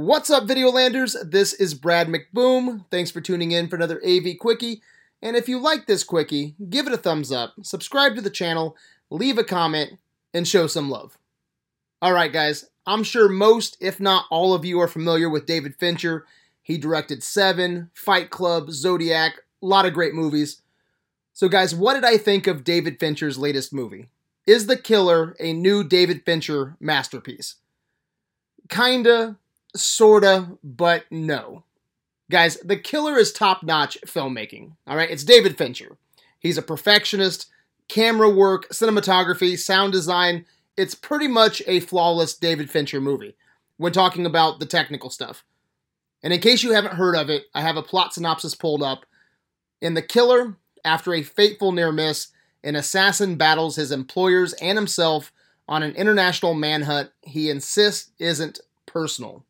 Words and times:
What's 0.00 0.30
up, 0.30 0.44
Videolanders? 0.44 1.14
This 1.30 1.52
is 1.52 1.74
Brad 1.74 2.08
McBoom. 2.08 2.86
Thanks 2.90 3.10
for 3.10 3.20
tuning 3.20 3.52
in 3.52 3.68
for 3.68 3.76
another 3.76 4.00
AV 4.02 4.38
Quickie. 4.40 4.80
And 5.20 5.36
if 5.36 5.46
you 5.46 5.60
like 5.60 5.86
this 5.86 6.04
Quickie, 6.04 6.54
give 6.70 6.86
it 6.86 6.94
a 6.94 6.96
thumbs 6.96 7.30
up, 7.30 7.52
subscribe 7.60 8.14
to 8.14 8.22
the 8.22 8.30
channel, 8.30 8.78
leave 9.10 9.36
a 9.36 9.44
comment, 9.44 9.98
and 10.32 10.48
show 10.48 10.66
some 10.66 10.88
love. 10.88 11.18
All 12.00 12.14
right, 12.14 12.32
guys, 12.32 12.70
I'm 12.86 13.02
sure 13.02 13.28
most, 13.28 13.76
if 13.78 14.00
not 14.00 14.24
all 14.30 14.54
of 14.54 14.64
you, 14.64 14.80
are 14.80 14.88
familiar 14.88 15.28
with 15.28 15.44
David 15.44 15.74
Fincher. 15.76 16.24
He 16.62 16.78
directed 16.78 17.22
Seven, 17.22 17.90
Fight 17.92 18.30
Club, 18.30 18.70
Zodiac, 18.70 19.34
a 19.62 19.66
lot 19.66 19.84
of 19.84 19.92
great 19.92 20.14
movies. 20.14 20.62
So, 21.34 21.46
guys, 21.46 21.74
what 21.74 21.92
did 21.92 22.06
I 22.06 22.16
think 22.16 22.46
of 22.46 22.64
David 22.64 22.98
Fincher's 22.98 23.36
latest 23.36 23.70
movie? 23.70 24.08
Is 24.46 24.66
The 24.66 24.78
Killer 24.78 25.36
a 25.38 25.52
new 25.52 25.84
David 25.84 26.24
Fincher 26.24 26.78
masterpiece? 26.80 27.56
Kinda, 28.70 29.36
sorta, 29.76 30.58
but 30.62 31.04
no. 31.10 31.64
Guys, 32.30 32.56
The 32.58 32.76
Killer 32.76 33.16
is 33.16 33.32
top 33.32 33.62
notch 33.62 33.98
filmmaking. 34.06 34.72
All 34.86 34.96
right, 34.96 35.10
it's 35.10 35.24
David 35.24 35.58
Fincher. 35.58 35.96
He's 36.38 36.58
a 36.58 36.62
perfectionist, 36.62 37.46
camera 37.88 38.30
work, 38.30 38.68
cinematography, 38.70 39.58
sound 39.58 39.92
design. 39.92 40.46
It's 40.76 40.94
pretty 40.94 41.28
much 41.28 41.62
a 41.66 41.80
flawless 41.80 42.34
David 42.34 42.70
Fincher 42.70 43.00
movie 43.00 43.36
when 43.76 43.92
talking 43.92 44.26
about 44.26 44.60
the 44.60 44.66
technical 44.66 45.10
stuff. 45.10 45.44
And 46.22 46.32
in 46.32 46.40
case 46.40 46.62
you 46.62 46.72
haven't 46.72 46.94
heard 46.94 47.16
of 47.16 47.30
it, 47.30 47.46
I 47.54 47.62
have 47.62 47.76
a 47.76 47.82
plot 47.82 48.14
synopsis 48.14 48.54
pulled 48.54 48.82
up. 48.82 49.06
In 49.80 49.94
The 49.94 50.02
Killer, 50.02 50.56
after 50.84 51.14
a 51.14 51.22
fateful 51.22 51.72
near 51.72 51.92
miss, 51.92 52.28
an 52.62 52.76
assassin 52.76 53.36
battles 53.36 53.76
his 53.76 53.90
employers 53.90 54.52
and 54.54 54.76
himself 54.76 55.32
on 55.66 55.82
an 55.82 55.94
international 55.94 56.54
manhunt 56.54 57.10
he 57.22 57.48
insists 57.48 58.10
isn't 58.18 58.60
personal. 58.86 59.44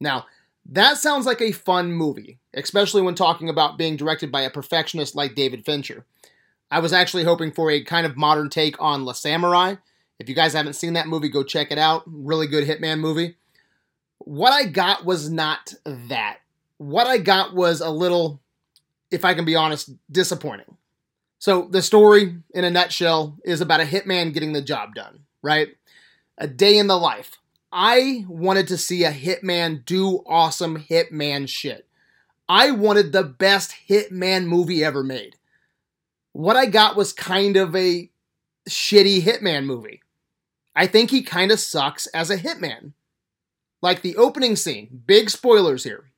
Now, 0.00 0.26
that 0.66 0.98
sounds 0.98 1.26
like 1.26 1.40
a 1.40 1.52
fun 1.52 1.92
movie, 1.92 2.38
especially 2.54 3.02
when 3.02 3.14
talking 3.14 3.48
about 3.48 3.78
being 3.78 3.96
directed 3.96 4.30
by 4.32 4.42
a 4.42 4.50
perfectionist 4.50 5.14
like 5.14 5.34
David 5.34 5.64
Fincher. 5.64 6.04
I 6.70 6.78
was 6.80 6.92
actually 6.92 7.24
hoping 7.24 7.50
for 7.50 7.70
a 7.70 7.82
kind 7.82 8.06
of 8.06 8.16
modern 8.16 8.48
take 8.48 8.80
on 8.80 9.04
La 9.04 9.12
Samurai. 9.12 9.76
If 10.18 10.28
you 10.28 10.34
guys 10.34 10.52
haven't 10.52 10.74
seen 10.74 10.92
that 10.92 11.08
movie, 11.08 11.28
go 11.28 11.42
check 11.42 11.72
it 11.72 11.78
out. 11.78 12.02
Really 12.06 12.46
good 12.46 12.66
Hitman 12.66 13.00
movie. 13.00 13.36
What 14.18 14.52
I 14.52 14.64
got 14.64 15.04
was 15.04 15.30
not 15.30 15.74
that. 15.84 16.38
What 16.76 17.06
I 17.06 17.18
got 17.18 17.54
was 17.54 17.80
a 17.80 17.90
little, 17.90 18.40
if 19.10 19.24
I 19.24 19.34
can 19.34 19.44
be 19.44 19.56
honest, 19.56 19.90
disappointing. 20.10 20.76
So, 21.38 21.68
the 21.70 21.80
story, 21.80 22.36
in 22.54 22.64
a 22.64 22.70
nutshell, 22.70 23.38
is 23.44 23.62
about 23.62 23.80
a 23.80 23.84
hitman 23.84 24.34
getting 24.34 24.52
the 24.52 24.60
job 24.60 24.94
done, 24.94 25.20
right? 25.42 25.68
A 26.36 26.46
day 26.46 26.76
in 26.76 26.86
the 26.86 26.98
life. 26.98 27.39
I 27.72 28.24
wanted 28.28 28.66
to 28.68 28.78
see 28.78 29.04
a 29.04 29.12
hitman 29.12 29.84
do 29.84 30.22
awesome 30.26 30.76
hitman 30.76 31.48
shit. 31.48 31.86
I 32.48 32.72
wanted 32.72 33.12
the 33.12 33.22
best 33.22 33.74
hitman 33.88 34.46
movie 34.46 34.82
ever 34.82 35.04
made. 35.04 35.36
What 36.32 36.56
I 36.56 36.66
got 36.66 36.96
was 36.96 37.12
kind 37.12 37.56
of 37.56 37.76
a 37.76 38.10
shitty 38.68 39.22
hitman 39.22 39.66
movie. 39.66 40.02
I 40.74 40.86
think 40.86 41.10
he 41.10 41.22
kind 41.22 41.52
of 41.52 41.60
sucks 41.60 42.06
as 42.08 42.30
a 42.30 42.36
hitman. 42.36 42.92
Like 43.82 44.02
the 44.02 44.16
opening 44.16 44.56
scene, 44.56 45.02
big 45.06 45.30
spoilers 45.30 45.84
here. 45.84 46.10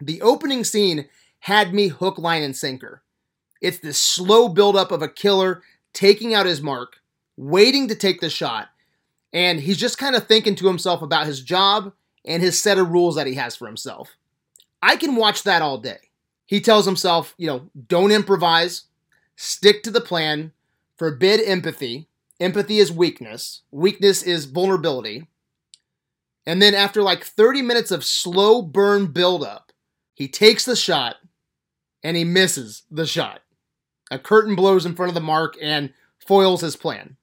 The 0.00 0.20
opening 0.20 0.64
scene 0.64 1.08
had 1.40 1.72
me 1.72 1.88
hook, 1.88 2.18
line, 2.18 2.42
and 2.42 2.56
sinker. 2.56 3.02
It's 3.60 3.78
this 3.78 3.98
slow 3.98 4.48
buildup 4.48 4.90
of 4.90 5.00
a 5.00 5.08
killer 5.08 5.62
taking 5.92 6.34
out 6.34 6.46
his 6.46 6.60
mark, 6.60 7.00
waiting 7.36 7.88
to 7.88 7.94
take 7.94 8.20
the 8.20 8.28
shot, 8.28 8.68
and 9.32 9.60
he's 9.60 9.76
just 9.76 9.98
kind 9.98 10.16
of 10.16 10.26
thinking 10.26 10.54
to 10.56 10.66
himself 10.66 11.02
about 11.02 11.26
his 11.26 11.42
job 11.42 11.92
and 12.24 12.42
his 12.42 12.60
set 12.60 12.78
of 12.78 12.90
rules 12.90 13.16
that 13.16 13.26
he 13.26 13.34
has 13.34 13.56
for 13.56 13.66
himself. 13.66 14.16
I 14.82 14.96
can 14.96 15.16
watch 15.16 15.42
that 15.44 15.62
all 15.62 15.78
day. 15.78 15.98
He 16.46 16.60
tells 16.60 16.86
himself, 16.86 17.34
you 17.36 17.46
know, 17.46 17.68
don't 17.88 18.12
improvise, 18.12 18.84
stick 19.34 19.82
to 19.82 19.90
the 19.90 20.00
plan, 20.00 20.52
forbid 20.96 21.40
empathy. 21.40 22.08
Empathy 22.38 22.78
is 22.78 22.92
weakness, 22.92 23.62
weakness 23.70 24.22
is 24.22 24.44
vulnerability. 24.44 25.26
And 26.44 26.62
then 26.62 26.74
after 26.74 27.02
like 27.02 27.24
30 27.24 27.62
minutes 27.62 27.90
of 27.90 28.04
slow 28.04 28.62
burn 28.62 29.06
buildup, 29.06 29.72
he 30.14 30.28
takes 30.28 30.64
the 30.64 30.76
shot 30.76 31.16
and 32.02 32.16
he 32.16 32.24
misses 32.24 32.82
the 32.90 33.06
shot. 33.06 33.40
A 34.10 34.18
curtain 34.18 34.54
blows 34.54 34.86
in 34.86 34.94
front 34.94 35.10
of 35.10 35.14
the 35.14 35.20
mark 35.20 35.56
and 35.60 35.92
foils 36.24 36.60
his 36.60 36.76
plan. 36.76 37.16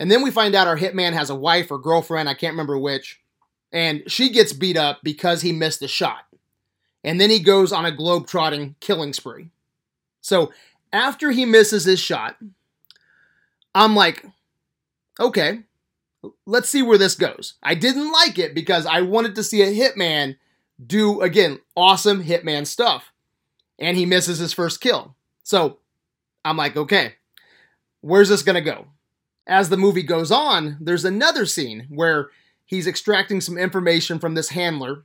And 0.00 0.10
then 0.10 0.22
we 0.22 0.30
find 0.30 0.54
out 0.54 0.66
our 0.66 0.78
hitman 0.78 1.12
has 1.12 1.30
a 1.30 1.34
wife 1.34 1.70
or 1.70 1.78
girlfriend, 1.78 2.28
I 2.28 2.34
can't 2.34 2.52
remember 2.52 2.78
which, 2.78 3.20
and 3.72 4.02
she 4.06 4.30
gets 4.30 4.52
beat 4.52 4.76
up 4.76 5.00
because 5.02 5.42
he 5.42 5.52
missed 5.52 5.80
the 5.80 5.88
shot. 5.88 6.24
And 7.04 7.20
then 7.20 7.30
he 7.30 7.40
goes 7.40 7.72
on 7.72 7.84
a 7.84 7.92
globe-trotting 7.92 8.76
killing 8.80 9.12
spree. 9.12 9.50
So 10.20 10.52
after 10.92 11.30
he 11.30 11.44
misses 11.44 11.84
his 11.84 12.00
shot, 12.00 12.36
I'm 13.74 13.94
like, 13.94 14.24
okay, 15.18 15.60
let's 16.46 16.68
see 16.68 16.82
where 16.82 16.98
this 16.98 17.14
goes. 17.14 17.54
I 17.62 17.74
didn't 17.74 18.10
like 18.10 18.38
it 18.38 18.54
because 18.54 18.86
I 18.86 19.02
wanted 19.02 19.34
to 19.36 19.42
see 19.42 19.62
a 19.62 19.72
hitman 19.72 20.36
do, 20.84 21.20
again, 21.20 21.60
awesome 21.76 22.24
hitman 22.24 22.66
stuff. 22.66 23.12
And 23.78 23.96
he 23.96 24.06
misses 24.06 24.38
his 24.38 24.52
first 24.52 24.80
kill. 24.80 25.14
So 25.44 25.78
I'm 26.44 26.56
like, 26.56 26.76
okay, 26.76 27.14
where's 28.00 28.28
this 28.28 28.42
going 28.42 28.54
to 28.54 28.60
go? 28.60 28.86
As 29.48 29.70
the 29.70 29.76
movie 29.76 30.02
goes 30.02 30.30
on, 30.30 30.76
there's 30.78 31.04
another 31.04 31.46
scene 31.46 31.86
where 31.88 32.30
he's 32.66 32.86
extracting 32.86 33.40
some 33.40 33.56
information 33.56 34.18
from 34.18 34.34
this 34.34 34.50
handler 34.50 35.04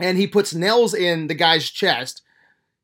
and 0.00 0.18
he 0.18 0.26
puts 0.26 0.54
nails 0.54 0.94
in 0.94 1.28
the 1.28 1.34
guy's 1.34 1.70
chest. 1.70 2.22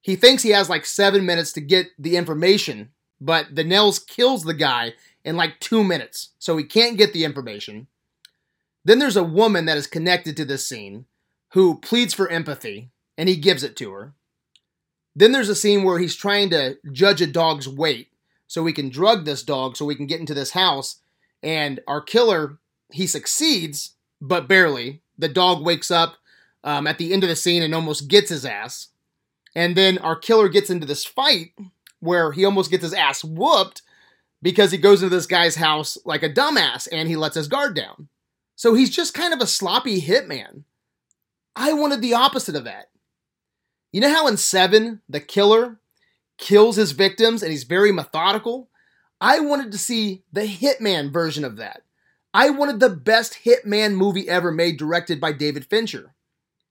He 0.00 0.14
thinks 0.14 0.42
he 0.42 0.50
has 0.50 0.70
like 0.70 0.86
seven 0.86 1.26
minutes 1.26 1.52
to 1.54 1.60
get 1.60 1.88
the 1.98 2.16
information, 2.16 2.90
but 3.20 3.54
the 3.54 3.64
nails 3.64 3.98
kills 3.98 4.44
the 4.44 4.54
guy 4.54 4.94
in 5.24 5.36
like 5.36 5.58
two 5.58 5.82
minutes, 5.82 6.34
so 6.38 6.56
he 6.56 6.64
can't 6.64 6.98
get 6.98 7.12
the 7.12 7.24
information. 7.24 7.88
Then 8.84 9.00
there's 9.00 9.16
a 9.16 9.24
woman 9.24 9.64
that 9.64 9.76
is 9.76 9.88
connected 9.88 10.36
to 10.36 10.44
this 10.44 10.66
scene 10.66 11.06
who 11.54 11.80
pleads 11.80 12.14
for 12.14 12.28
empathy, 12.28 12.90
and 13.18 13.28
he 13.28 13.34
gives 13.34 13.64
it 13.64 13.74
to 13.76 13.90
her. 13.92 14.14
Then 15.16 15.32
there's 15.32 15.48
a 15.48 15.56
scene 15.56 15.82
where 15.82 15.98
he's 15.98 16.14
trying 16.14 16.50
to 16.50 16.76
judge 16.92 17.20
a 17.20 17.26
dog's 17.26 17.68
weight, 17.68 18.08
so 18.46 18.62
we 18.62 18.72
can 18.72 18.88
drug 18.88 19.24
this 19.24 19.42
dog 19.42 19.76
so 19.76 19.84
we 19.84 19.94
can 19.94 20.06
get 20.06 20.20
into 20.20 20.34
this 20.34 20.52
house. 20.52 21.00
And 21.42 21.80
our 21.86 22.00
killer, 22.00 22.58
he 22.92 23.06
succeeds, 23.06 23.94
but 24.20 24.48
barely. 24.48 25.02
The 25.18 25.28
dog 25.28 25.64
wakes 25.64 25.90
up 25.90 26.16
um, 26.64 26.86
at 26.86 26.98
the 26.98 27.12
end 27.12 27.22
of 27.22 27.28
the 27.28 27.36
scene 27.36 27.62
and 27.62 27.74
almost 27.74 28.08
gets 28.08 28.30
his 28.30 28.44
ass. 28.44 28.88
And 29.54 29.76
then 29.76 29.98
our 29.98 30.16
killer 30.16 30.48
gets 30.48 30.68
into 30.68 30.86
this 30.86 31.04
fight 31.04 31.52
where 32.00 32.32
he 32.32 32.44
almost 32.44 32.70
gets 32.70 32.82
his 32.82 32.92
ass 32.92 33.24
whooped 33.24 33.82
because 34.42 34.70
he 34.70 34.78
goes 34.78 35.02
into 35.02 35.14
this 35.14 35.26
guy's 35.26 35.56
house 35.56 35.96
like 36.04 36.22
a 36.22 36.30
dumbass 36.30 36.86
and 36.92 37.08
he 37.08 37.16
lets 37.16 37.36
his 37.36 37.48
guard 37.48 37.74
down. 37.74 38.08
So 38.54 38.74
he's 38.74 38.94
just 38.94 39.14
kind 39.14 39.32
of 39.32 39.40
a 39.40 39.46
sloppy 39.46 40.00
hitman. 40.00 40.64
I 41.54 41.72
wanted 41.72 42.02
the 42.02 42.14
opposite 42.14 42.54
of 42.54 42.64
that. 42.64 42.90
You 43.92 44.00
know 44.00 44.12
how 44.12 44.26
in 44.26 44.36
Seven, 44.36 45.00
the 45.08 45.20
killer 45.20 45.78
kills 46.38 46.76
his 46.76 46.92
victims 46.92 47.42
and 47.42 47.50
he's 47.50 47.64
very 47.64 47.92
methodical. 47.92 48.68
I 49.20 49.40
wanted 49.40 49.72
to 49.72 49.78
see 49.78 50.22
the 50.32 50.46
Hitman 50.46 51.12
version 51.12 51.44
of 51.44 51.56
that. 51.56 51.82
I 52.34 52.50
wanted 52.50 52.80
the 52.80 52.90
best 52.90 53.40
Hitman 53.44 53.94
movie 53.94 54.28
ever 54.28 54.52
made 54.52 54.78
directed 54.78 55.20
by 55.20 55.32
David 55.32 55.64
Fincher. 55.64 56.14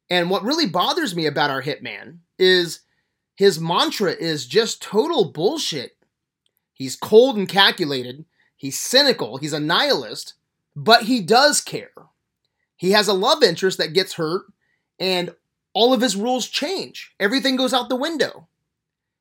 And 0.09 0.30
what 0.30 0.44
really 0.44 0.68
bothers 0.68 1.16
me 1.16 1.26
about 1.26 1.50
our 1.50 1.64
Hitman 1.64 2.20
is 2.38 2.81
his 3.36 3.59
mantra 3.59 4.12
is 4.12 4.46
just 4.46 4.81
total 4.81 5.31
bullshit. 5.31 5.97
He's 6.74 6.96
cold 6.96 7.38
and 7.38 7.47
calculated, 7.47 8.26
he's 8.56 8.80
cynical, 8.80 9.38
he's 9.38 9.53
a 9.53 9.59
nihilist, 9.59 10.34
but 10.76 11.03
he 11.03 11.22
does 11.22 11.61
care. 11.61 11.91
He 12.76 12.91
has 12.91 13.08
a 13.08 13.14
love 13.14 13.41
interest 13.41 13.78
that 13.78 13.94
gets 13.94 14.14
hurt, 14.14 14.44
and 15.00 15.34
all 15.73 15.94
of 15.94 16.02
his 16.02 16.16
rules 16.16 16.47
change. 16.47 17.14
Everything 17.20 17.56
goes 17.56 17.73
out 17.73 17.90
the 17.90 17.96
window. 17.96 18.47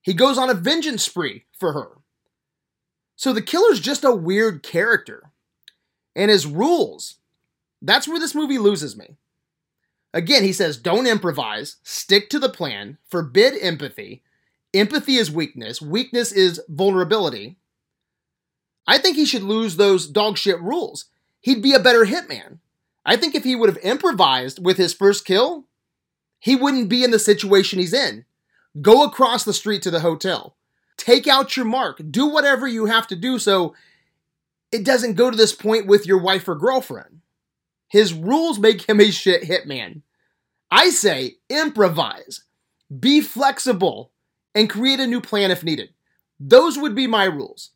He 0.04 0.12
goes 0.12 0.36
on 0.36 0.50
a 0.50 0.54
vengeance 0.54 1.02
spree 1.02 1.46
for 1.58 1.72
her. 1.72 1.88
So 3.16 3.32
the 3.32 3.40
killer's 3.40 3.80
just 3.80 4.04
a 4.04 4.14
weird 4.14 4.62
character. 4.62 5.30
And 6.14 6.30
his 6.30 6.46
rules, 6.46 7.16
that's 7.80 8.06
where 8.06 8.20
this 8.20 8.34
movie 8.34 8.58
loses 8.58 8.98
me. 8.98 9.16
Again, 10.12 10.44
he 10.44 10.52
says 10.52 10.76
don't 10.76 11.06
improvise, 11.06 11.76
stick 11.82 12.28
to 12.30 12.38
the 12.38 12.50
plan, 12.50 12.98
forbid 13.08 13.54
empathy. 13.62 14.22
Empathy 14.74 15.16
is 15.16 15.30
weakness, 15.30 15.80
weakness 15.80 16.32
is 16.32 16.60
vulnerability. 16.68 17.56
I 18.86 18.98
think 18.98 19.16
he 19.16 19.24
should 19.24 19.42
lose 19.42 19.76
those 19.76 20.12
dogshit 20.12 20.60
rules. 20.60 21.06
He'd 21.40 21.62
be 21.62 21.72
a 21.72 21.80
better 21.80 22.04
hitman. 22.04 22.58
I 23.06 23.16
think 23.16 23.34
if 23.34 23.44
he 23.44 23.56
would 23.56 23.70
have 23.70 23.82
improvised 23.82 24.62
with 24.62 24.76
his 24.76 24.92
first 24.92 25.24
kill, 25.24 25.64
he 26.38 26.56
wouldn't 26.56 26.90
be 26.90 27.02
in 27.02 27.10
the 27.10 27.18
situation 27.18 27.78
he's 27.78 27.94
in. 27.94 28.26
Go 28.80 29.04
across 29.04 29.44
the 29.44 29.52
street 29.52 29.82
to 29.82 29.90
the 29.90 30.00
hotel. 30.00 30.56
Take 30.96 31.26
out 31.26 31.56
your 31.56 31.66
mark. 31.66 32.00
Do 32.10 32.26
whatever 32.26 32.66
you 32.66 32.86
have 32.86 33.06
to 33.08 33.16
do 33.16 33.38
so 33.38 33.74
it 34.72 34.84
doesn't 34.84 35.14
go 35.14 35.30
to 35.30 35.36
this 35.36 35.52
point 35.52 35.86
with 35.86 36.06
your 36.06 36.18
wife 36.18 36.48
or 36.48 36.56
girlfriend. 36.56 37.20
His 37.88 38.12
rules 38.12 38.58
make 38.58 38.88
him 38.88 39.00
a 39.00 39.12
shit 39.12 39.44
hitman. 39.44 40.02
I 40.68 40.90
say 40.90 41.36
improvise, 41.48 42.42
be 42.98 43.20
flexible, 43.20 44.10
and 44.52 44.68
create 44.68 44.98
a 44.98 45.06
new 45.06 45.20
plan 45.20 45.52
if 45.52 45.62
needed. 45.62 45.90
Those 46.40 46.76
would 46.76 46.94
be 46.94 47.06
my 47.06 47.24
rules. 47.24 47.70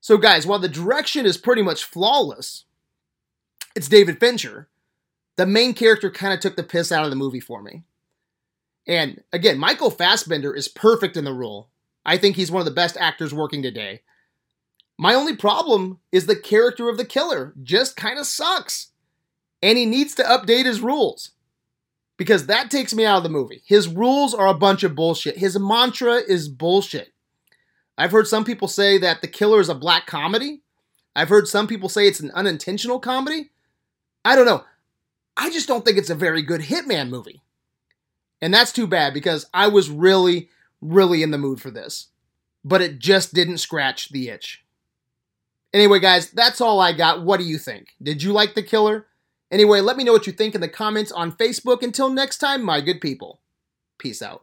So, 0.00 0.16
guys, 0.16 0.44
while 0.44 0.58
the 0.58 0.68
direction 0.68 1.24
is 1.24 1.36
pretty 1.36 1.62
much 1.62 1.84
flawless, 1.84 2.64
it's 3.76 3.88
David 3.88 4.18
Fincher. 4.18 4.68
The 5.36 5.46
main 5.46 5.72
character 5.72 6.10
kind 6.10 6.34
of 6.34 6.40
took 6.40 6.56
the 6.56 6.64
piss 6.64 6.90
out 6.90 7.04
of 7.04 7.10
the 7.10 7.16
movie 7.16 7.38
for 7.38 7.62
me. 7.62 7.84
And 8.86 9.22
again, 9.32 9.58
Michael 9.58 9.90
Fassbender 9.90 10.54
is 10.54 10.68
perfect 10.68 11.16
in 11.16 11.24
the 11.24 11.32
role. 11.32 11.68
I 12.04 12.16
think 12.16 12.36
he's 12.36 12.50
one 12.50 12.60
of 12.60 12.66
the 12.66 12.72
best 12.72 12.96
actors 12.98 13.32
working 13.32 13.62
today. 13.62 14.02
My 14.98 15.14
only 15.14 15.36
problem 15.36 15.98
is 16.10 16.26
the 16.26 16.36
character 16.36 16.88
of 16.88 16.96
the 16.96 17.04
killer 17.04 17.54
just 17.62 17.96
kind 17.96 18.18
of 18.18 18.26
sucks. 18.26 18.88
And 19.62 19.78
he 19.78 19.86
needs 19.86 20.14
to 20.16 20.24
update 20.24 20.64
his 20.64 20.80
rules 20.80 21.30
because 22.16 22.46
that 22.46 22.70
takes 22.70 22.92
me 22.92 23.04
out 23.04 23.18
of 23.18 23.22
the 23.22 23.28
movie. 23.28 23.62
His 23.64 23.88
rules 23.88 24.34
are 24.34 24.48
a 24.48 24.54
bunch 24.54 24.82
of 24.82 24.94
bullshit. 24.94 25.38
His 25.38 25.58
mantra 25.58 26.16
is 26.16 26.48
bullshit. 26.48 27.12
I've 27.96 28.12
heard 28.12 28.26
some 28.26 28.44
people 28.44 28.68
say 28.68 28.98
that 28.98 29.20
The 29.20 29.28
Killer 29.28 29.60
is 29.60 29.68
a 29.68 29.74
black 29.74 30.06
comedy. 30.06 30.62
I've 31.14 31.28
heard 31.28 31.46
some 31.46 31.66
people 31.66 31.88
say 31.88 32.06
it's 32.06 32.20
an 32.20 32.30
unintentional 32.32 32.98
comedy. 32.98 33.50
I 34.24 34.34
don't 34.34 34.46
know. 34.46 34.64
I 35.36 35.50
just 35.50 35.68
don't 35.68 35.84
think 35.84 35.98
it's 35.98 36.10
a 36.10 36.14
very 36.14 36.42
good 36.42 36.62
Hitman 36.62 37.08
movie. 37.08 37.42
And 38.42 38.52
that's 38.52 38.72
too 38.72 38.88
bad 38.88 39.14
because 39.14 39.46
I 39.54 39.68
was 39.68 39.88
really, 39.88 40.50
really 40.80 41.22
in 41.22 41.30
the 41.30 41.38
mood 41.38 41.62
for 41.62 41.70
this. 41.70 42.08
But 42.64 42.82
it 42.82 42.98
just 42.98 43.32
didn't 43.32 43.58
scratch 43.58 44.10
the 44.10 44.28
itch. 44.28 44.64
Anyway, 45.72 46.00
guys, 46.00 46.30
that's 46.30 46.60
all 46.60 46.80
I 46.80 46.92
got. 46.92 47.22
What 47.22 47.38
do 47.38 47.46
you 47.46 47.56
think? 47.56 47.94
Did 48.02 48.22
you 48.22 48.32
like 48.32 48.54
The 48.54 48.62
Killer? 48.62 49.06
Anyway, 49.50 49.80
let 49.80 49.96
me 49.96 50.04
know 50.04 50.12
what 50.12 50.26
you 50.26 50.32
think 50.32 50.54
in 50.54 50.60
the 50.60 50.68
comments 50.68 51.12
on 51.12 51.32
Facebook. 51.32 51.82
Until 51.82 52.10
next 52.10 52.38
time, 52.38 52.62
my 52.62 52.80
good 52.80 53.00
people. 53.00 53.40
Peace 53.98 54.22
out. 54.22 54.42